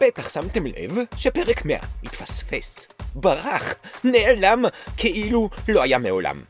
[0.00, 3.74] בטח שמתם לב שפרק 100 התפספס, ברח,
[4.04, 4.62] נעלם,
[4.96, 6.42] כאילו לא היה מעולם.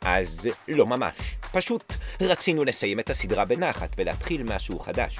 [0.00, 5.18] אז לא ממש, פשוט רצינו לסיים את הסדרה בנחת ולהתחיל משהו חדש.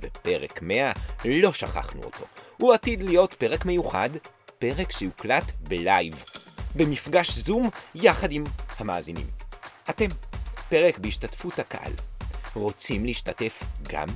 [0.00, 0.92] ופרק 100,
[1.24, 2.24] לא שכחנו אותו.
[2.56, 4.10] הוא עתיד להיות פרק מיוחד,
[4.58, 6.24] פרק שיוקלט בלייב,
[6.76, 8.44] במפגש זום יחד עם
[8.78, 9.26] המאזינים.
[9.90, 10.08] אתם,
[10.68, 11.92] פרק בהשתתפות הקהל.
[12.54, 14.08] רוצים להשתתף גם?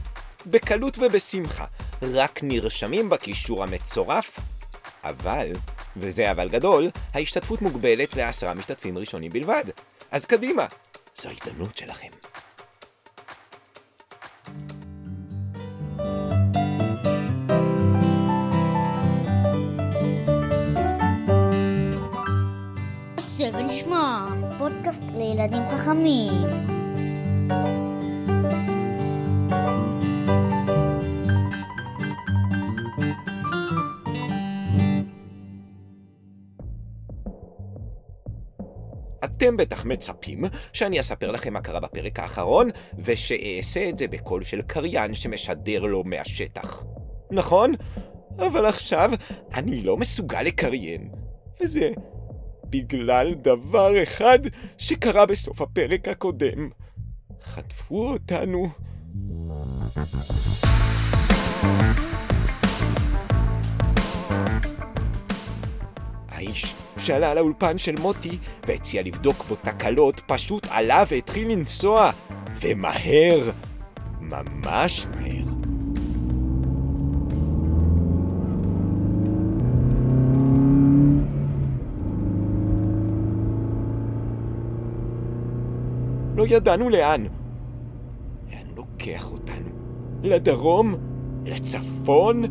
[0.47, 1.65] בקלות ובשמחה,
[2.03, 4.39] רק נרשמים בקישור המצורף,
[5.05, 5.53] אבל,
[5.97, 9.65] וזה אבל גדול, ההשתתפות מוגבלת לעשרה משתתפים ראשונים בלבד.
[10.11, 10.67] אז קדימה,
[11.17, 12.09] זו ההזדמנות שלכם.
[24.59, 26.84] פודקאסט לילדים חכמים.
[39.55, 44.63] אתם בטח מצפים שאני אספר לכם מה קרה בפרק האחרון, ושאעשה את זה בקול של
[44.63, 46.85] קריין שמשדר לו מהשטח.
[47.31, 47.75] נכון?
[48.39, 49.11] אבל עכשיו
[49.55, 51.09] אני לא מסוגל לקריין,
[51.61, 51.91] וזה
[52.65, 54.39] בגלל דבר אחד
[54.79, 56.71] שקרה בסוף הפרק הקודם.
[57.43, 58.69] חטפו אותנו.
[67.05, 72.11] שעלה לאולפן של מוטי והציע לבדוק בו תקלות, פשוט עלה והתחיל לנסוע.
[72.61, 73.51] ומהר.
[74.21, 75.45] ממש מהר.
[86.37, 87.25] לא ידענו לאן.
[88.53, 89.69] לאן לוקח אותנו?
[90.23, 90.95] לדרום?
[91.45, 92.45] לצפון?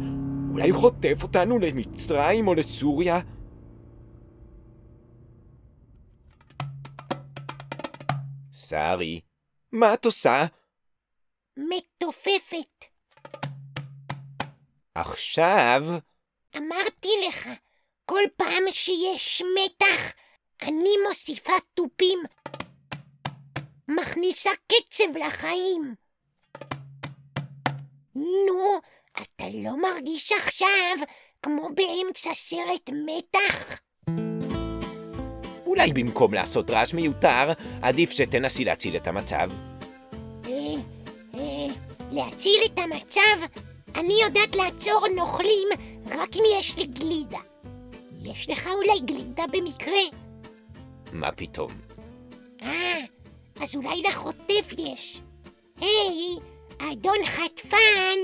[0.51, 3.19] אולי הוא חוטף אותנו למצרים או לסוריה?
[8.69, 9.21] שרי,
[9.71, 10.45] מה את עושה?
[11.57, 12.85] מתופפת.
[14.95, 15.81] עכשיו?
[16.57, 17.49] אמרתי לך,
[18.05, 20.13] כל פעם שיש מתח,
[20.61, 22.19] אני מוסיפה תופים.
[23.87, 25.95] מכניסה קצב לחיים.
[28.15, 28.79] נו,
[29.21, 31.07] אתה לא מרגיש עכשיו
[31.41, 33.82] כמו באמצע סרט מתח?
[35.73, 37.51] אולי במקום לעשות רעש מיותר,
[37.81, 39.49] עדיף שתנסי להציל את המצב.
[40.45, 40.51] אה,
[41.33, 41.67] אה,
[42.11, 43.59] להציל את המצב?
[43.95, 45.67] אני יודעת לעצור נוכלים
[46.05, 47.37] רק אם יש לי גלידה.
[48.23, 50.01] יש לך אולי גלידה במקרה?
[51.13, 51.71] מה פתאום?
[52.61, 52.99] אה,
[53.61, 55.21] אז אולי לחוטף יש.
[55.79, 56.35] היי,
[56.77, 58.19] אדון חטפן,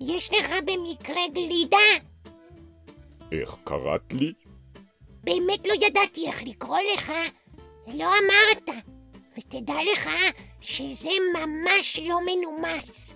[0.00, 1.78] יש לך במקרה גלידה?
[3.32, 4.32] איך קראת לי?
[5.24, 7.12] באמת לא ידעתי איך לקרוא לך.
[7.86, 8.84] לא אמרת.
[9.38, 10.10] ותדע לך
[10.60, 13.14] שזה ממש לא מנומס.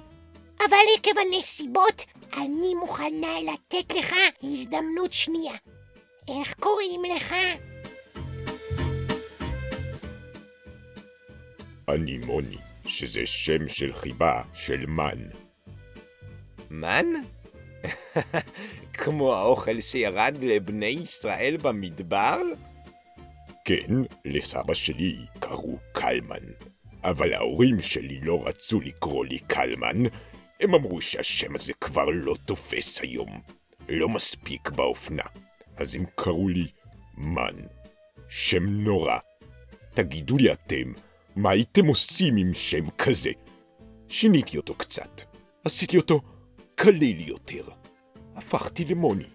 [0.59, 2.05] אבל עקב הנסיבות,
[2.37, 5.55] אני מוכנה לתת לך הזדמנות שנייה.
[6.29, 7.35] איך קוראים לך?
[11.89, 12.57] אני מוני,
[12.87, 15.29] שזה שם של חיבה של מן.
[16.71, 17.07] מן?
[18.97, 22.39] כמו האוכל שירד לבני ישראל במדבר?
[23.65, 26.53] כן, לסבא שלי קראו קלמן.
[27.05, 30.03] אבל ההורים שלי לא רצו לקרוא לי קלמן,
[30.61, 33.41] הם אמרו שהשם הזה כבר לא תופס היום.
[33.89, 35.23] לא מספיק באופנה.
[35.77, 36.67] אז הם קראו לי
[37.17, 37.57] מן.
[38.29, 39.19] שם נורא.
[39.95, 40.93] תגידו לי אתם,
[41.37, 43.31] מה הייתם עושים עם שם כזה?
[44.09, 45.23] שיניתי אותו קצת.
[45.65, 46.21] עשיתי אותו
[46.75, 47.86] קליל יותר.
[48.37, 49.29] הפכתי למוני.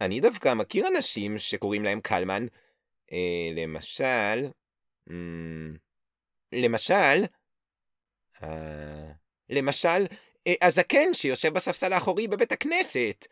[0.00, 2.46] אני דווקא מכיר אנשים שקוראים להם קלמן.
[3.12, 4.48] אה, למשל...
[5.10, 5.76] אמ,
[6.52, 7.24] למשל...
[8.42, 9.12] אה,
[9.50, 10.06] למשל,
[10.46, 13.26] אה, הזקן שיושב בספסל האחורי בבית הכנסת.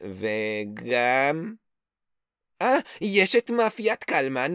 [0.00, 1.54] וגם...
[2.62, 4.54] אה, יש את מאפיית קלמן.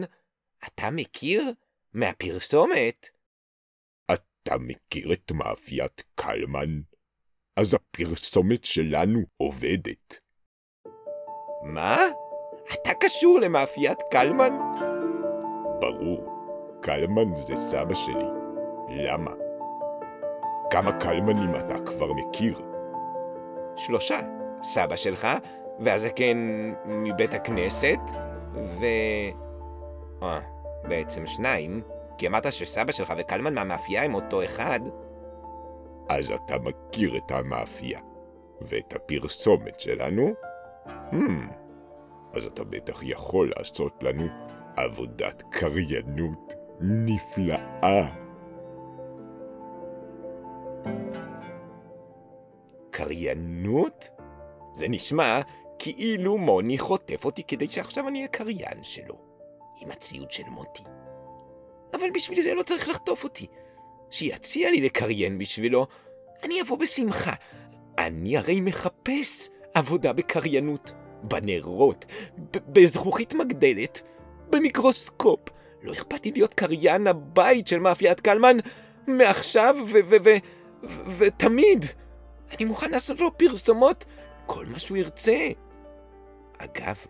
[0.66, 1.52] אתה מכיר?
[1.92, 3.08] מהפרסומת.
[4.12, 6.80] אתה מכיר את מאפיית קלמן?
[7.56, 10.18] אז הפרסומת שלנו עובדת.
[11.62, 11.98] מה?
[12.72, 14.52] אתה קשור למאפיית קלמן?
[15.80, 16.24] ברור,
[16.82, 18.28] קלמן זה סבא שלי.
[18.88, 19.30] למה?
[20.70, 22.60] כמה קלמנים אתה כבר מכיר?
[23.76, 24.20] שלושה.
[24.62, 25.28] סבא שלך,
[25.78, 26.36] והזקן
[26.84, 27.98] מבית הכנסת,
[28.54, 28.84] ו...
[30.22, 30.40] אה,
[30.88, 31.82] בעצם שניים,
[32.18, 34.80] כי אמרת שסבא שלך וקלמן מהמאפייה הם אותו אחד.
[36.08, 38.00] אז אתה מכיר את המאפייה
[38.60, 40.32] ואת הפרסומת שלנו?
[40.86, 41.52] Hmm,
[42.34, 44.26] אז אתה בטח יכול לעשות לנו
[44.76, 48.14] עבודת קריינות נפלאה.
[52.90, 54.08] קריינות?
[54.72, 55.40] זה נשמע
[55.78, 59.14] כאילו מוני חוטף אותי כדי שעכשיו אני אהיה קריין שלו,
[59.80, 60.82] עם הציוד של מוטי.
[61.94, 63.46] אבל בשביל זה לא צריך לחטוף אותי.
[64.10, 65.86] שיציע לי לקריין בשבילו,
[66.42, 67.32] אני אבוא בשמחה.
[67.98, 70.92] אני הרי מחפש עבודה בקריינות,
[71.22, 72.04] בנרות,
[72.52, 74.00] בזכוכית מגדלת,
[74.50, 75.40] במיקרוסקופ.
[75.82, 78.56] לא אכפת לי להיות קריין הבית של מאפיית קלמן
[79.06, 79.76] מעכשיו
[81.18, 81.84] ותמיד.
[82.56, 84.04] אני מוכן לעשות לו פרסומות
[84.46, 85.48] כל מה שהוא ירצה.
[86.58, 87.06] אגב,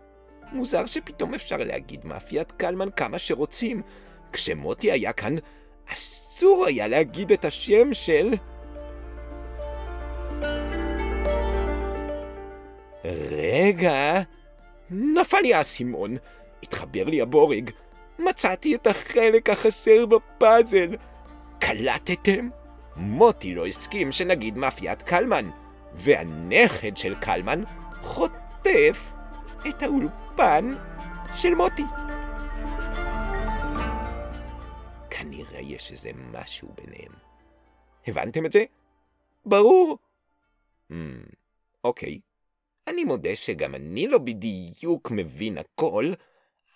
[0.51, 3.81] מוזר שפתאום אפשר להגיד מאפיית קלמן כמה שרוצים.
[4.33, 5.35] כשמוטי היה כאן,
[5.93, 8.33] אסור היה להגיד את השם של...
[13.05, 14.21] רגע,
[14.89, 16.15] נפל לי האסימון,
[16.63, 17.69] התחבר לי הבורג,
[18.19, 20.95] מצאתי את החלק החסר בפאזל.
[21.59, 22.49] קלטתם?
[22.95, 25.49] מוטי לא הסכים שנגיד מאפיית קלמן,
[25.93, 27.63] והנכד של קלמן
[28.01, 29.11] חוטף
[29.67, 30.28] את האולפן
[31.35, 31.83] של מוטי.
[35.09, 37.11] כנראה יש איזה משהו ביניהם.
[38.07, 38.63] הבנתם את זה?
[39.45, 39.97] ברור.
[40.91, 40.95] Mm,
[41.83, 42.19] אוקיי.
[42.87, 46.11] אני מודה שגם אני לא בדיוק מבין הכל,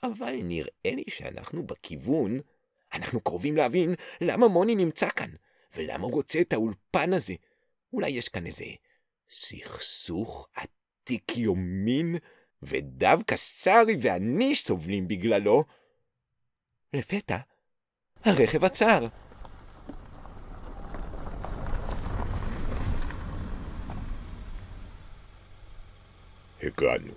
[0.03, 2.39] אבל נראה לי שאנחנו בכיוון.
[2.93, 5.29] אנחנו קרובים להבין למה מוני נמצא כאן,
[5.75, 7.33] ולמה הוא רוצה את האולפן הזה.
[7.93, 8.65] אולי יש כאן איזה
[9.29, 12.15] סכסוך עתיק יומין,
[12.65, 15.63] ודווקא שרי ואני סובלים בגללו.
[16.93, 17.37] לפתע,
[18.23, 19.07] הרכב עצר.
[26.63, 27.13] הגענו.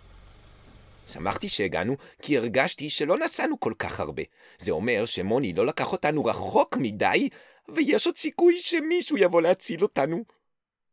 [1.06, 4.22] שמחתי שהגענו, כי הרגשתי שלא נסענו כל כך הרבה.
[4.58, 7.28] זה אומר שמוני לא לקח אותנו רחוק מדי,
[7.68, 10.24] ויש עוד סיכוי שמישהו יבוא להציל אותנו.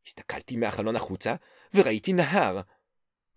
[0.08, 1.36] הסתכלתי מהחלון החוצה,
[1.74, 2.62] וראיתי נהר.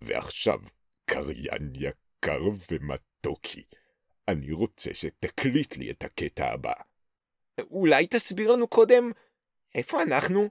[0.03, 0.59] ועכשיו,
[1.07, 3.65] קריין יקר ומתוקי,
[4.29, 6.73] אני רוצה שתקליט לי את הקטע הבא.
[7.71, 9.11] אולי תסביר לנו קודם
[9.75, 10.49] איפה אנחנו?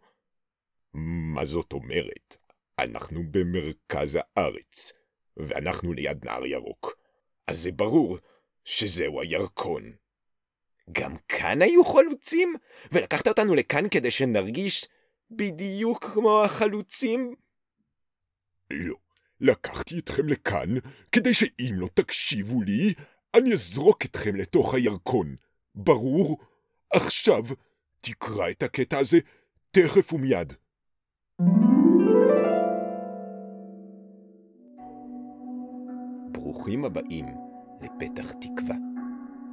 [1.33, 2.35] מה זאת אומרת?
[2.79, 4.93] אנחנו במרכז הארץ,
[5.37, 6.95] ואנחנו ליד נהר ירוק.
[7.47, 8.17] אז זה ברור
[8.65, 9.91] שזהו הירקון.
[10.91, 12.55] גם כאן היו חלוצים?
[12.91, 14.87] ולקחת אותנו לכאן כדי שנרגיש
[15.31, 17.35] בדיוק כמו החלוצים?
[18.71, 18.95] לא,
[19.41, 20.69] לקחתי אתכם לכאן
[21.11, 22.93] כדי שאם לא תקשיבו לי,
[23.35, 25.35] אני אזרוק אתכם לתוך הירקון.
[25.75, 26.37] ברור?
[26.93, 27.43] עכשיו
[28.01, 29.17] תקרא את הקטע הזה
[29.71, 30.53] תכף ומיד.
[36.31, 37.25] ברוכים הבאים
[37.81, 38.75] לפתח תקווה,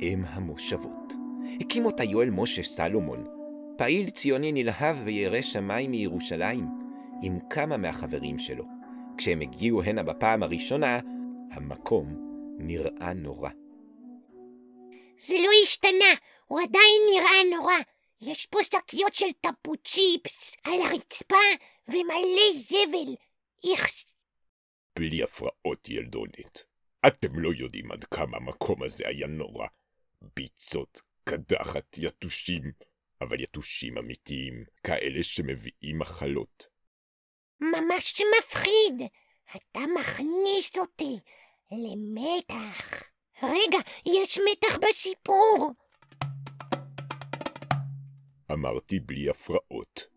[0.03, 1.13] אם המושבות.
[1.61, 3.25] הקים אותה יואל משה סלומון,
[3.79, 6.67] פעיל ציוני נלהב וירא שמיים מירושלים,
[7.23, 8.72] עם כמה מהחברים שלו.
[9.23, 11.01] כשהם הגיעו הנה בפעם הראשונה,
[11.53, 12.17] המקום
[12.59, 13.51] נראה נורא.
[15.19, 16.13] זה לא השתנה,
[16.47, 17.75] הוא עדיין נראה נורא.
[18.21, 21.45] יש פה שקיות של טפו צ'יפס על הרצפה
[21.89, 23.15] ומלא זבל.
[23.71, 24.15] איכס.
[24.99, 26.65] בלי הפרעות, ילדונת.
[27.07, 29.67] אתם לא יודעים עד כמה המקום הזה היה נורא.
[30.37, 32.73] ביצות, קדחת, יתושים,
[33.21, 36.72] אבל יתושים אמיתיים, כאלה שמביאים מחלות.
[37.63, 39.09] ממש מפחיד.
[39.57, 41.19] אתה מכניס אותי
[41.73, 43.03] למתח.
[43.43, 45.73] רגע, יש מתח בסיפור.
[48.53, 50.13] אמרתי בלי הפרעות.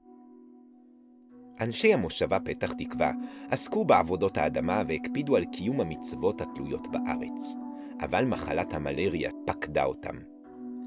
[1.61, 3.11] אנשי המושבה פתח תקווה
[3.51, 7.55] עסקו בעבודות האדמה והקפידו על קיום המצוות התלויות בארץ.
[8.01, 10.15] אבל מחלת המלריה פקדה אותם.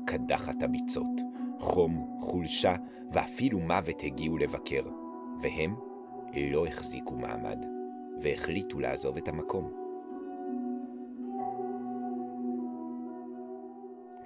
[0.06, 1.20] קדחת הביצות,
[1.58, 2.74] חום, חולשה
[3.12, 4.82] ואפילו מוות הגיעו לבקר,
[5.40, 5.74] והם
[6.36, 7.66] לא החזיקו מעמד,
[8.20, 9.72] והחליטו לעזוב את המקום.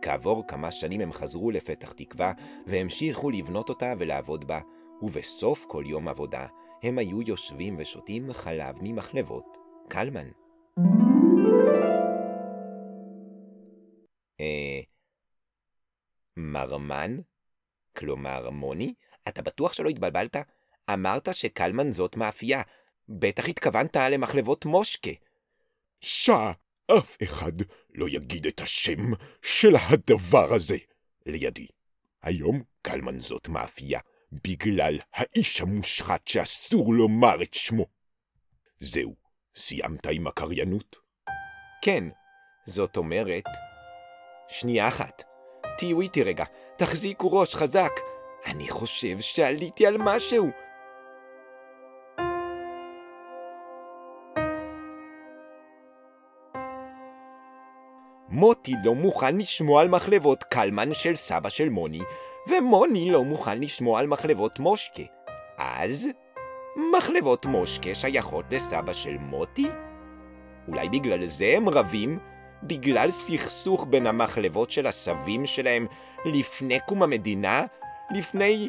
[0.03, 2.33] כעבור כמה שנים הם חזרו לפתח תקווה,
[2.67, 4.61] והמשיכו לבנות אותה ולעבוד בה,
[5.03, 6.47] ובסוף כל יום עבודה
[6.83, 9.57] הם היו יושבים ושותים חלב ממחלבות
[9.89, 10.29] קלמן.
[14.41, 14.81] אה...
[16.37, 17.17] מרמן?
[17.97, 18.95] כלומר מוני?
[19.29, 20.37] אתה בטוח שלא התבלבלת?
[20.91, 22.63] אמרת שקלמן זאת מאפייה.
[23.09, 25.11] בטח התכוונת למחלבות מושקה.
[26.01, 26.53] שע,
[26.91, 27.53] שאף אחד
[27.95, 29.13] לא יגיד את השם
[29.43, 30.77] של הדבר הזה
[31.27, 31.67] לידי.
[32.23, 34.01] היום קלמן זאת מאפייה,
[34.33, 37.87] בגלל האיש המושחת שאסור לומר את שמו.
[38.81, 39.15] זהו,
[39.57, 40.97] סיימת עם הקריינות?
[41.83, 42.05] כן,
[42.67, 43.45] זאת אומרת...
[44.49, 45.23] שנייה אחת,
[45.79, 46.45] תהיו איתי רגע,
[46.79, 47.93] תחזיקו ראש חזק.
[48.47, 50.51] אני חושב שעליתי על משהו.
[58.33, 62.01] מוטי לא מוכן לשמוע על מחלבות קלמן של סבא של מוני,
[62.49, 65.03] ומוני לא מוכן לשמוע על מחלבות מושקה.
[65.59, 66.09] אז
[66.93, 69.67] מחלבות מושקה שייכות לסבא של מוטי?
[70.69, 72.19] אולי בגלל זה הם רבים?
[72.63, 75.87] בגלל סכסוך בין המחלבות של הסבים שלהם
[76.25, 77.63] לפני קום המדינה?
[78.11, 78.69] לפני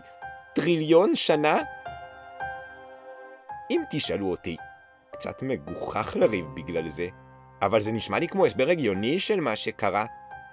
[0.55, 1.59] טריליון שנה?
[3.71, 4.57] אם תשאלו אותי,
[5.11, 7.07] קצת מגוחך לריב בגלל זה,
[7.65, 10.05] אבל זה נשמע לי כמו הסבר הגיוני של מה שקרה.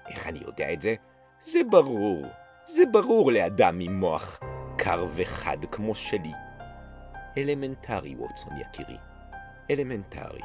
[0.08, 0.94] איך אני יודע את זה?
[1.40, 2.26] זה ברור.
[2.66, 4.40] זה ברור לאדם עם מוח
[4.78, 6.32] קר וחד כמו שלי.
[7.38, 8.96] אלמנטרי, ווטסון יקירי.
[9.70, 10.40] אלמנטרי.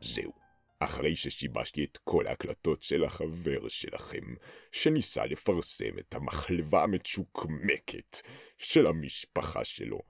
[0.00, 0.32] זהו.
[0.78, 4.34] אחרי ששיבשתי את כל ההקלטות של החבר שלכם,
[4.72, 8.20] שניסה לפרסם את המחלבה המצ'וקמקת
[8.58, 10.00] של המשפחה שלו,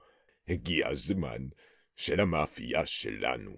[0.49, 1.47] הגיע הזמן
[1.97, 3.53] של המאפייה שלנו.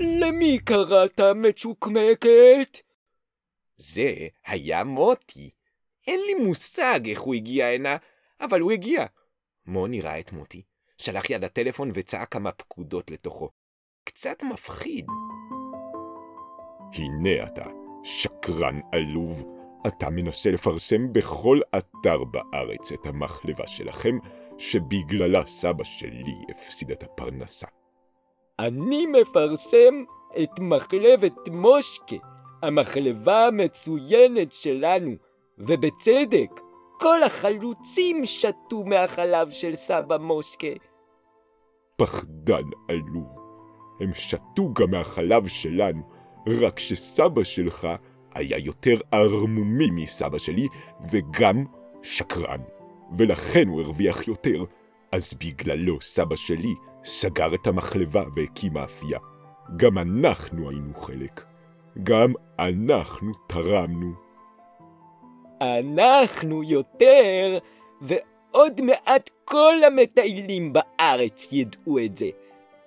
[0.00, 2.78] למי קראת מצ'וקמקת?
[3.76, 4.12] זה
[4.46, 5.50] היה מוטי.
[6.06, 7.96] אין לי מושג איך הוא הגיע הנה,
[8.40, 9.06] אבל הוא הגיע.
[9.66, 10.62] מוני ראה את מוטי,
[10.98, 13.50] שלח יד הטלפון וצעק כמה פקודות לתוכו.
[14.04, 15.06] קצת מפחיד.
[16.94, 17.64] הנה אתה,
[18.04, 19.55] שקרן עלוב.
[19.86, 24.18] אתה מנסה לפרסם בכל אתר בארץ את המחלבה שלכם,
[24.58, 27.66] שבגללה סבא שלי הפסיד את הפרנסה.
[28.58, 30.04] אני מפרסם
[30.42, 32.16] את מחלבת מושקה,
[32.62, 35.12] המחלבה המצוינת שלנו,
[35.58, 36.60] ובצדק,
[37.00, 40.66] כל החלוצים שתו מהחלב של סבא מושקה.
[41.96, 43.36] פחדן עלוב.
[44.00, 46.02] הם שתו גם מהחלב שלנו,
[46.46, 47.88] רק שסבא שלך
[48.36, 50.66] היה יותר ערמומי מסבא שלי,
[51.10, 51.64] וגם
[52.02, 52.60] שקרן.
[53.16, 54.64] ולכן הוא הרוויח יותר.
[55.12, 56.74] אז בגללו סבא שלי
[57.04, 59.18] סגר את המחלבה והקים מאפייה.
[59.76, 61.44] גם אנחנו היינו חלק.
[62.02, 64.12] גם אנחנו תרמנו.
[65.60, 67.58] אנחנו יותר,
[68.02, 72.26] ועוד מעט כל המטיילים בארץ ידעו את זה.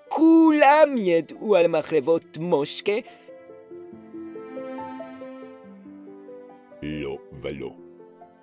[0.08, 2.94] כולם ידעו על מחלבות מושקה.
[6.82, 7.72] לא ולא.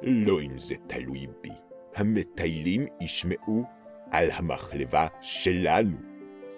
[0.03, 1.51] לא אם זה תלוי בי.
[1.97, 3.63] המטיילים ישמעו
[4.11, 5.97] על המחלבה שלנו.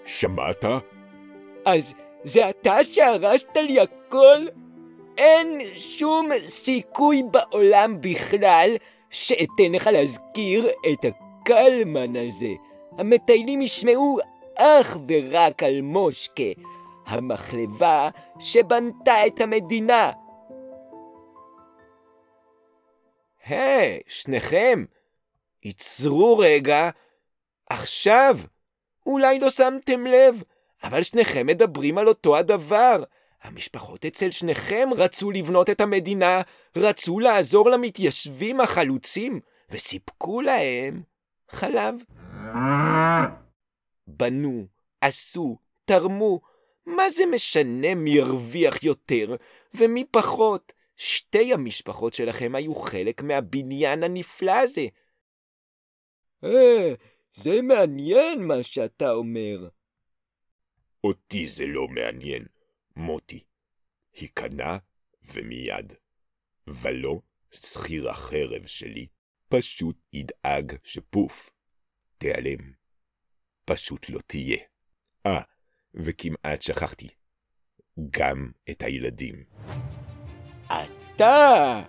[0.05, 0.65] שמעת?
[1.65, 4.47] אז זה אתה שהרסת לי הכל?
[5.19, 8.77] אין שום סיכוי בעולם בכלל
[9.11, 12.53] שאתן לך להזכיר את הקלמן הזה.
[12.99, 14.19] המטיילים ישמעו
[14.59, 16.43] אך ורק על מושקה,
[17.07, 18.09] המחלבה
[18.41, 20.13] שבנתה את המדינה.
[23.49, 24.85] היי, שניכם,
[25.65, 26.91] עצרו רגע.
[27.71, 28.39] עכשיו.
[29.07, 30.43] אולי לא שמתם לב,
[30.83, 33.03] אבל שניכם מדברים על אותו הדבר.
[33.43, 36.41] המשפחות אצל שניכם רצו לבנות את המדינה,
[36.77, 39.41] רצו לעזור למתיישבים החלוצים,
[39.71, 41.03] וסיפקו להם
[41.51, 41.95] חלב.
[44.07, 44.67] בנו,
[45.01, 46.41] עשו, תרמו,
[46.87, 49.37] מה זה משנה מי ירוויח יותר
[49.75, 50.73] ומי פחות?
[50.99, 54.87] שתי המשפחות שלכם היו חלק מהבניין הנפלא הזה.
[56.45, 56.95] אה,
[57.33, 59.69] זה מעניין מה שאתה אומר.
[61.05, 62.45] אותי זה לא מעניין,
[62.97, 63.45] מוטי.
[64.13, 64.77] היכנע
[65.23, 65.93] ומיד.
[66.67, 69.07] ולא שכיר החרב שלי
[69.49, 71.51] פשוט ידאג שפוף,
[72.19, 72.73] תיעלם.
[73.65, 74.59] פשוט לא תהיה.
[75.27, 75.43] אה,
[75.95, 77.09] וכמעט שכחתי.
[78.11, 79.45] גם את הילדים.
[81.19, 81.83] אתה!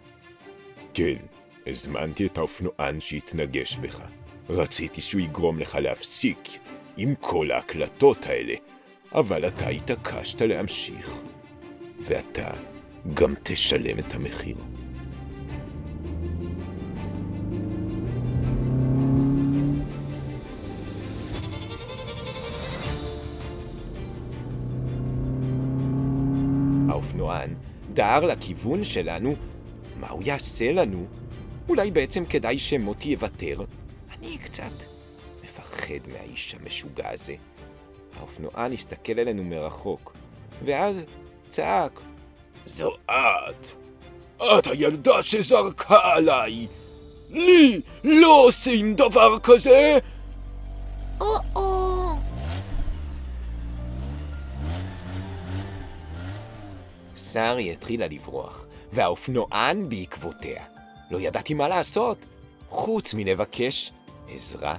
[0.93, 1.15] כן,
[1.67, 4.01] הזמנתי את האופנוען שהתנגש בך.
[4.49, 6.49] רציתי שהוא יגרום לך להפסיק
[6.97, 8.53] עם כל ההקלטות האלה,
[9.11, 11.21] אבל אתה התעקשת להמשיך,
[11.99, 12.49] ואתה
[13.13, 14.57] גם תשלם את המחיר.
[26.89, 27.53] האופנוען
[27.93, 29.35] דהר לכיוון שלנו,
[29.99, 31.05] מה הוא יעשה לנו?
[31.69, 33.63] אולי בעצם כדאי שמוטי יוותר?
[34.19, 34.71] אני קצת
[35.43, 37.35] מפחד מהאיש המשוגע הזה.
[38.19, 40.13] האופנוען הסתכל עלינו מרחוק,
[40.65, 41.05] ואז
[41.49, 42.01] צעק.
[42.65, 43.67] זו את.
[44.37, 46.67] את הילדה שזרקה עליי.
[47.29, 49.97] לי לא עושים דבר כזה.
[51.21, 51.68] או-או.
[57.33, 60.63] שרי התחילה לברוח, והאופנוען בעקבותיה.
[61.11, 62.25] לא ידעתי מה לעשות,
[62.69, 63.91] חוץ מלבקש
[64.29, 64.75] עזרה.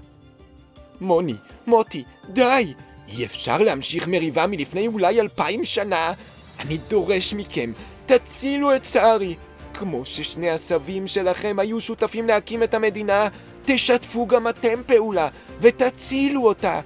[1.00, 1.34] מוני,
[1.66, 2.74] מוטי, די!
[3.08, 6.12] אי אפשר להמשיך מריבה מלפני אולי אלפיים שנה.
[6.60, 7.72] אני דורש מכם,
[8.06, 9.36] תצילו את שרי.
[9.74, 13.28] כמו ששני הסבים שלכם היו שותפים להקים את המדינה,
[13.64, 15.28] תשתפו גם אתם פעולה
[15.60, 16.80] ותצילו אותה.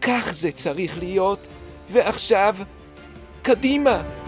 [0.00, 1.48] כך זה צריך להיות.
[1.90, 2.56] ועכשיו,
[3.42, 4.21] קדימה!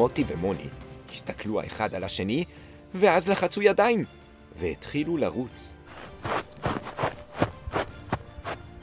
[0.00, 0.68] מוטי ומוני
[1.12, 2.44] הסתכלו האחד על השני,
[2.94, 4.04] ואז לחצו ידיים,
[4.56, 5.74] והתחילו לרוץ.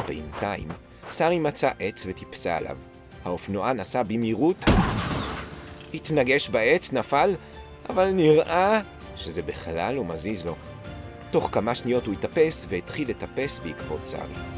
[0.08, 0.68] בינתיים,
[1.12, 2.78] שרי מצא עץ וטיפסה עליו.
[3.26, 4.66] האופנוען נסע במהירות,
[5.94, 7.36] התנגש בעץ, נפל,
[7.90, 8.82] אבל נראה
[9.16, 10.56] שזה בכלל לא מזיז לו.
[11.32, 14.57] תוך כמה שניות הוא התאפס והתחיל לטפס בעקבות שרי.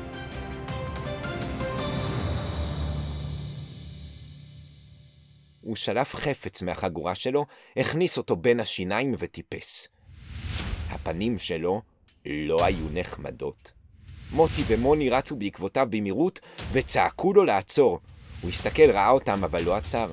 [5.70, 7.46] הוא שלף חפץ מהחגורה שלו,
[7.78, 9.88] הכניס אותו בין השיניים וטיפס.
[10.90, 11.82] הפנים שלו
[12.26, 13.72] לא היו נחמדות.
[14.32, 16.40] מוטי ומוני רצו בעקבותיו במהירות
[16.72, 18.00] וצעקו לו לעצור.
[18.42, 20.08] הוא הסתכל, ראה אותם, אבל לא עצר.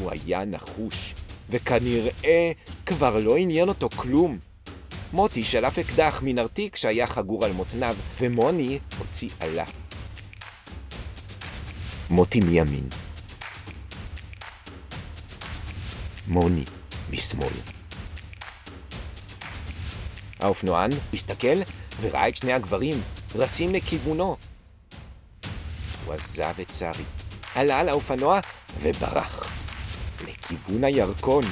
[0.00, 1.14] הוא היה נחוש,
[1.50, 2.52] וכנראה
[2.86, 4.38] כבר לא עניין אותו כלום.
[5.12, 9.64] מוטי שלף אקדח מנרתיק שהיה חגור על מותניו, ומוני הוציא עלה.
[12.10, 12.88] מוטי מימין.
[16.28, 16.64] מוני
[17.10, 17.52] משמאל.
[20.40, 21.56] האופנוען הסתכל
[22.00, 23.02] וראה את שני הגברים
[23.34, 24.36] רצים לכיוונו.
[26.06, 27.04] הוא עזב את שרי,
[27.54, 28.40] עלה על האופנוע
[28.80, 29.52] וברח
[30.24, 31.44] לכיוון הירקון.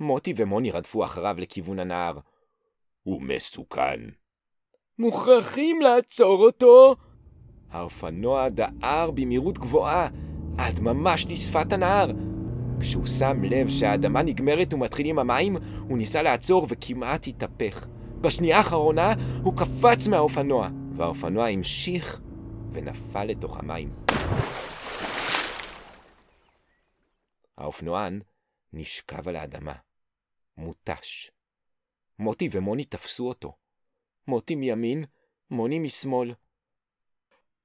[0.00, 2.14] מוטי ומוני רדפו אחריו לכיוון הנהר.
[3.02, 4.00] הוא מסוכן.
[4.98, 6.96] מוכרחים לעצור אותו.
[7.70, 10.08] האופנוע דהר במהירות גבוהה,
[10.58, 12.10] עד ממש לשפת הנהר.
[12.80, 15.56] כשהוא שם לב שהאדמה נגמרת ומתחילים המים,
[15.88, 17.86] הוא ניסה לעצור וכמעט התהפך.
[18.20, 22.20] בשנייה האחרונה הוא קפץ מהאופנוע, והאופנוע המשיך
[22.72, 23.94] ונפל לתוך המים.
[27.58, 28.20] האופנוען
[28.72, 29.74] נשכב על האדמה,
[30.56, 31.30] מותש.
[32.18, 33.52] מוטי ומוני תפסו אותו.
[34.28, 35.04] מוטי מימין,
[35.50, 36.34] מוני משמאל.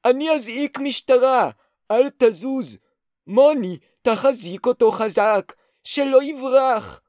[0.06, 1.49] אני אזעיק משטרה,
[1.91, 2.78] אל תזוז.
[3.28, 7.02] מוני, תחזיק אותו חזק, שלא יברח.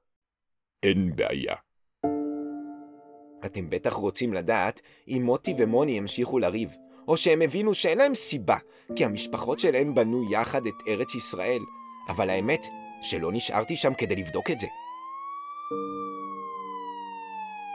[0.83, 1.55] אין בעיה.
[3.45, 6.77] אתם בטח רוצים לדעת אם מוטי ומוני המשיכו לריב,
[7.09, 8.57] או שהם הבינו שאין להם סיבה,
[8.97, 11.61] כי המשפחות שלהם בנו יחד את ארץ ישראל.
[12.09, 12.67] אבל האמת,
[13.03, 14.67] שלא נשארתי שם כדי לבדוק את זה.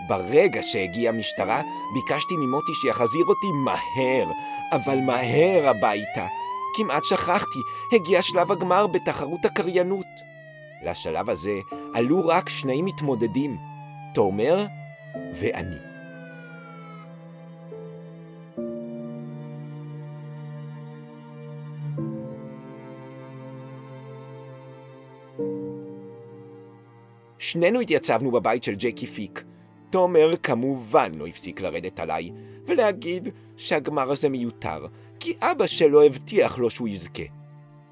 [0.07, 1.61] ברגע שהגיעה המשטרה,
[1.93, 4.31] ביקשתי ממוטי שיחזיר אותי מהר,
[4.71, 6.27] אבל מהר הביתה.
[6.77, 7.59] כמעט שכחתי,
[7.91, 10.05] הגיע שלב הגמר בתחרות הקריינות.
[10.85, 11.59] לשלב הזה
[11.93, 13.57] עלו רק שני מתמודדים,
[14.13, 14.65] תומר
[15.33, 15.75] ואני.
[27.39, 29.43] שנינו התייצבנו בבית של ג'קי פיק.
[29.89, 32.31] תומר כמובן לא הפסיק לרדת עליי,
[32.65, 34.85] ולהגיד שהגמר הזה מיותר,
[35.25, 37.23] כי אבא שלו הבטיח לו שהוא יזכה.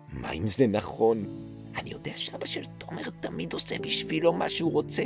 [0.10, 1.30] מה אם זה נכון?
[1.76, 5.04] אני יודע שאבא של תומר תמיד עושה בשבילו מה שהוא רוצה,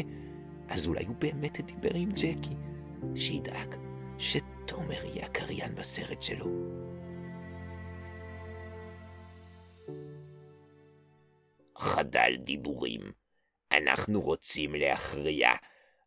[0.70, 2.56] אז אולי הוא באמת דיבר עם ג'קי,
[3.16, 3.76] שידאג
[4.18, 6.46] שתומר יהיה הקריין בסרט שלו.
[11.78, 13.02] חדל דיבורים.
[13.72, 15.52] אנחנו רוצים להכריע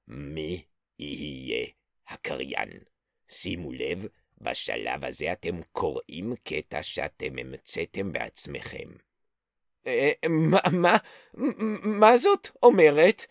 [0.09, 0.64] מי
[0.98, 1.66] יהיה
[2.09, 2.70] הקריין.
[3.28, 4.06] שימו לב,
[4.40, 8.88] בשלב הזה אתם קוראים קטע שאתם המצאתם בעצמכם.
[9.87, 10.96] אה, מה, מה,
[11.83, 13.26] מה זאת אומרת?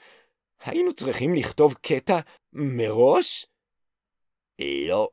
[0.59, 2.19] היינו צריכים לכתוב קטע
[2.53, 3.45] מראש?
[4.59, 5.09] לא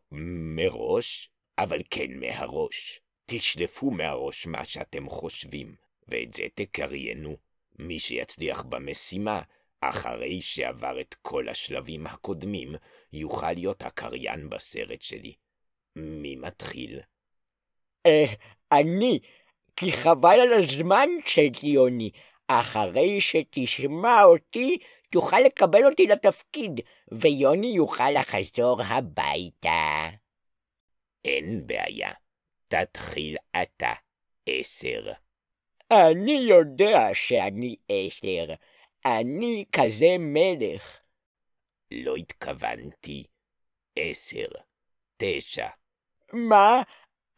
[0.56, 3.00] מראש, אבל כן מהראש.
[3.26, 5.74] תשלפו מהראש מה שאתם חושבים,
[6.08, 7.36] ואת זה תקריינו.
[7.78, 9.42] מי שיצליח במשימה,
[9.80, 12.74] אחרי שעבר את כל השלבים הקודמים,
[13.12, 15.34] יוכל להיות הקריין בסרט שלי.
[15.96, 17.00] מי מתחיל?
[18.06, 18.24] אה,
[18.72, 19.18] אני,
[19.76, 22.10] כי חבל על הזמן של יוני.
[22.48, 24.78] אחרי שתשמע אותי,
[25.10, 26.80] תוכל לקבל אותי לתפקיד,
[27.12, 30.08] ויוני יוכל לחזור הביתה.
[31.24, 32.12] אין בעיה.
[32.68, 33.92] תתחיל אתה,
[34.46, 35.12] עשר.
[35.90, 38.54] אני יודע שאני עשר.
[39.04, 41.00] אני כזה מלך.
[41.90, 43.24] לא התכוונתי.
[43.96, 44.48] עשר.
[45.16, 45.68] תשע.
[46.32, 46.82] מה?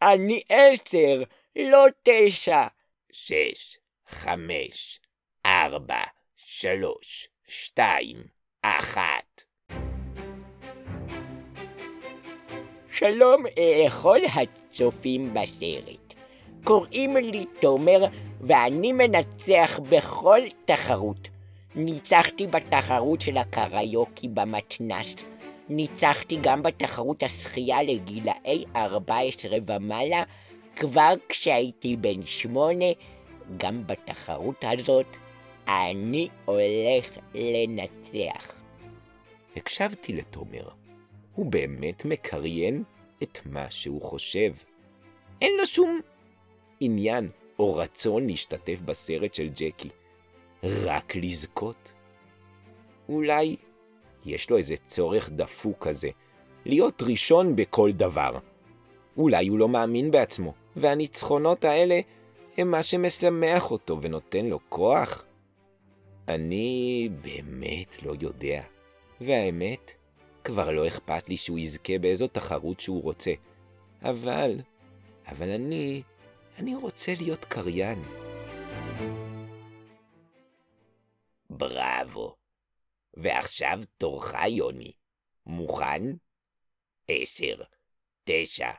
[0.01, 1.23] אני עשר,
[1.55, 2.67] לא תשע.
[3.11, 3.77] שש.
[4.07, 4.99] חמש.
[5.45, 6.03] ארבע.
[6.35, 7.27] שלוש.
[7.47, 8.17] שתיים.
[8.61, 9.43] אחת.
[12.91, 13.43] שלום
[13.85, 16.13] לכל הצופים בסרט.
[16.63, 18.05] קוראים לי תומר,
[18.41, 21.27] ואני מנצח בכל תחרות.
[21.75, 25.15] ניצחתי בתחרות של הקריוקי במתנ"ס.
[25.69, 30.23] ניצחתי גם בתחרות השחייה לגילאי 14 ומעלה,
[30.75, 32.85] כבר כשהייתי בן שמונה.
[33.57, 35.17] גם בתחרות הזאת
[35.67, 38.61] אני הולך לנצח.
[39.55, 40.69] הקשבתי לתומר.
[41.33, 42.83] הוא באמת מקריין
[43.23, 44.53] את מה שהוא חושב.
[45.41, 45.99] אין לו שום
[46.79, 47.29] עניין
[47.59, 49.89] או רצון להשתתף בסרט של ג'קי.
[50.63, 51.93] רק לזכות.
[53.09, 53.55] אולי
[54.25, 56.09] יש לו איזה צורך דפוק כזה,
[56.65, 58.39] להיות ראשון בכל דבר.
[59.17, 61.99] אולי הוא לא מאמין בעצמו, והניצחונות האלה
[62.57, 65.23] הם מה שמשמח אותו ונותן לו כוח?
[66.27, 68.61] אני באמת לא יודע.
[69.21, 69.95] והאמת,
[70.43, 73.31] כבר לא אכפת לי שהוא יזכה באיזו תחרות שהוא רוצה.
[74.01, 74.59] אבל,
[75.27, 76.01] אבל אני,
[76.57, 78.03] אני רוצה להיות קריין.
[81.49, 82.38] בראבו.
[83.21, 84.91] ועכשיו תורך, יוני.
[85.45, 86.01] מוכן?
[87.07, 87.55] עשר,
[88.23, 88.71] תשע.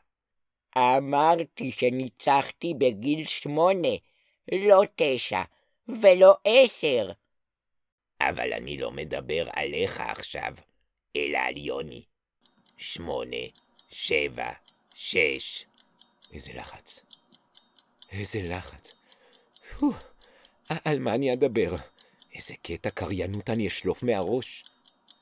[0.79, 3.89] אמרתי שניצחתי בגיל שמונה,
[4.53, 5.43] לא תשע
[5.89, 7.11] ולא עשר.
[8.21, 10.55] אבל אני לא מדבר עליך עכשיו,
[11.17, 12.05] אלא על יוני.
[12.77, 13.47] שמונה,
[13.89, 14.53] שבע,
[14.95, 15.65] שש.
[16.33, 17.05] איזה לחץ.
[18.13, 18.93] איזה לחץ.
[20.85, 21.77] על מה אני אדבר?
[22.35, 24.65] איזה קטע קריינות אני אשלוף מהראש.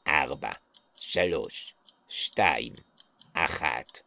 [0.06, 0.50] ארבע,
[0.94, 1.74] שלוש,
[2.08, 2.72] שתיים,
[3.32, 4.00] אחת.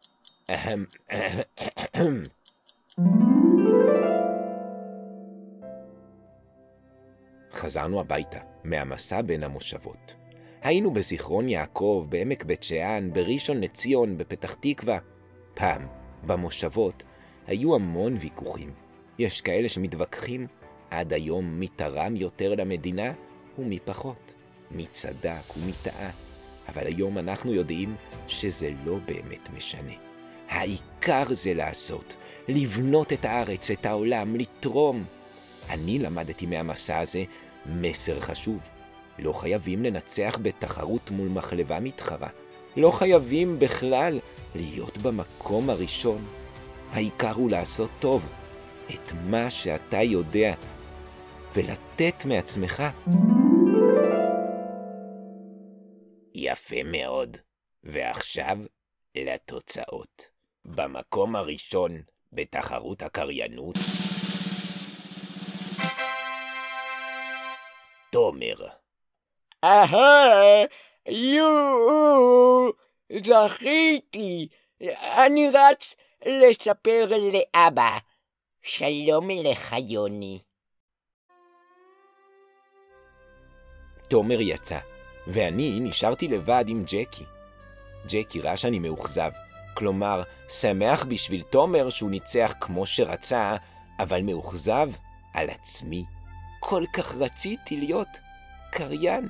[7.52, 10.14] חזרנו הביתה, מהמסע בין המושבות.
[10.62, 14.98] היינו בזיכרון יעקב, בעמק בית שאן, בראשון לציון, בפתח תקווה.
[15.54, 15.86] פעם,
[16.26, 17.02] במושבות,
[17.46, 18.74] היו המון ויכוחים.
[19.18, 20.46] יש כאלה שמתווכחים
[20.92, 23.12] עד היום מי תרם יותר למדינה
[23.58, 24.34] ומי פחות,
[24.70, 26.10] מי צדק ומי טעה.
[26.68, 27.96] אבל היום אנחנו יודעים
[28.28, 29.92] שזה לא באמת משנה.
[30.48, 32.16] העיקר זה לעשות,
[32.48, 35.04] לבנות את הארץ, את העולם, לתרום.
[35.70, 37.24] אני למדתי מהמסע הזה
[37.66, 38.60] מסר חשוב.
[39.18, 42.28] לא חייבים לנצח בתחרות מול מחלבה מתחרה.
[42.76, 44.18] לא חייבים בכלל
[44.54, 46.24] להיות במקום הראשון.
[46.92, 48.26] העיקר הוא לעשות טוב,
[48.94, 50.54] את מה שאתה יודע,
[51.54, 52.82] ולתת מעצמך.
[56.34, 57.36] יפה מאוד.
[57.84, 58.58] ועכשיו
[59.14, 60.28] לתוצאות.
[60.64, 63.74] במקום הראשון בתחרות הקריינות,
[68.12, 68.56] תומר.
[69.64, 70.64] אהה,
[71.08, 72.72] יואו,
[73.24, 74.48] זכיתי.
[75.00, 77.98] אני רץ לספר לאבא.
[78.62, 80.51] שלום לך, יוני.
[84.12, 84.78] תומר יצא,
[85.26, 87.24] ואני נשארתי לבד עם ג'קי.
[88.06, 89.30] ג'קי ראה שאני מאוכזב,
[89.74, 93.56] כלומר, שמח בשביל תומר שהוא ניצח כמו שרצה,
[93.98, 94.90] אבל מאוכזב
[95.34, 96.04] על עצמי.
[96.60, 98.08] כל כך רציתי להיות
[98.70, 99.28] קריין.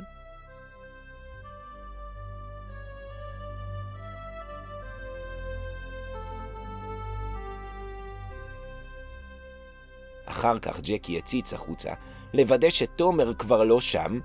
[10.27, 11.93] אחר כך ג'קי הציץ החוצה,
[12.35, 14.21] לוודא שתומר כבר לא שם,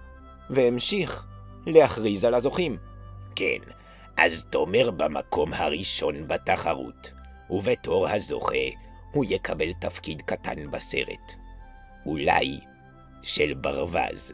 [0.50, 1.26] והמשיך
[1.66, 2.78] להכריז על הזוכים.
[3.36, 3.58] כן,
[4.18, 7.14] אז תומר במקום הראשון בתחרות,
[7.50, 8.68] ובתור הזוכה
[9.12, 11.34] הוא יקבל תפקיד קטן בסרט.
[12.06, 12.60] אולי
[13.22, 14.34] של ברווז.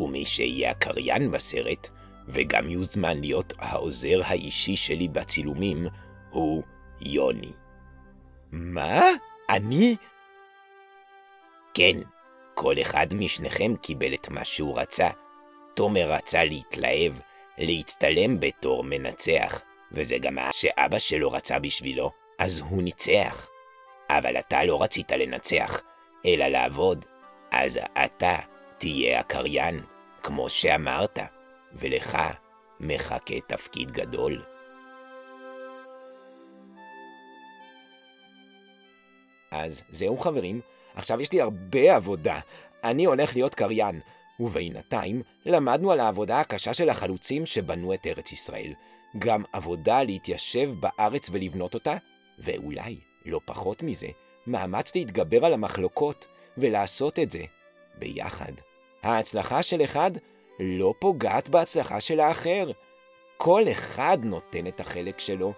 [0.00, 1.88] ומי שיהיה הקריין בסרט,
[2.28, 5.86] וגם יוזמן להיות העוזר האישי שלי בצילומים,
[6.30, 6.62] הוא
[7.00, 7.52] יוני.
[8.52, 9.02] מה?
[9.50, 9.96] אני?
[11.74, 11.96] כן,
[12.54, 15.08] כל אחד משניכם קיבל את מה שהוא רצה.
[15.74, 17.12] תומר רצה להתלהב,
[17.58, 19.62] להצטלם בתור מנצח,
[19.92, 23.48] וזה גם מה שאבא שלו רצה בשבילו, אז הוא ניצח.
[24.10, 25.80] אבל אתה לא רצית לנצח,
[26.26, 27.04] אלא לעבוד,
[27.52, 28.36] אז אתה
[28.78, 29.80] תהיה הקריין,
[30.22, 31.18] כמו שאמרת,
[31.72, 32.18] ולך
[32.80, 34.42] מחכה תפקיד גדול.
[39.50, 40.60] אז זהו חברים,
[40.94, 42.40] עכשיו יש לי הרבה עבודה.
[42.84, 44.00] אני הולך להיות קריין.
[44.40, 48.74] ובינתיים למדנו על העבודה הקשה של החלוצים שבנו את ארץ ישראל.
[49.18, 51.96] גם עבודה להתיישב בארץ ולבנות אותה,
[52.38, 54.08] ואולי, לא פחות מזה,
[54.46, 56.26] מאמץ להתגבר על המחלוקות
[56.58, 57.42] ולעשות את זה
[57.98, 58.52] ביחד.
[59.02, 60.10] ההצלחה של אחד
[60.60, 62.70] לא פוגעת בהצלחה של האחר.
[63.36, 65.52] כל אחד נותן את החלק שלו.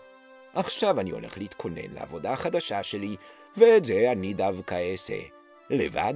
[0.57, 3.17] עכשיו אני הולך להתכונן לעבודה החדשה שלי,
[3.57, 5.19] ואת זה אני דווקא אעשה.
[5.71, 6.15] לבד.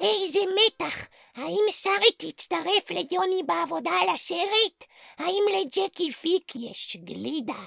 [0.00, 1.06] איזה מתח!
[1.36, 4.84] האם שרי תצטרף ליוני בעבודה על הסרט?
[5.18, 7.64] האם לג'קי פיק יש גלידה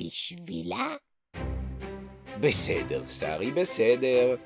[0.00, 0.96] בשבילה?
[2.40, 4.36] בסדר, שרי, בסדר.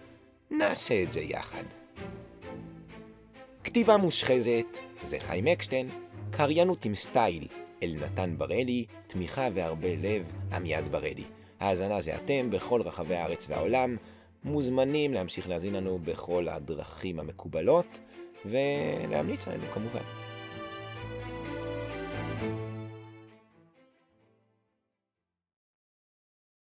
[0.50, 1.64] נעשה את זה יחד.
[3.64, 5.90] כתיבה מושחזת, זה חיים אקשטיין,
[6.32, 7.48] קריינות עם סטייל,
[7.82, 11.24] אלנתן בראלי, תמיכה והרבה לב, עמיעד בראלי.
[11.60, 13.96] האזנה זה אתם בכל רחבי הארץ והעולם,
[14.44, 17.98] מוזמנים להמשיך להזין לנו בכל הדרכים המקובלות,
[18.44, 20.29] ולהמליץ עלינו כמובן.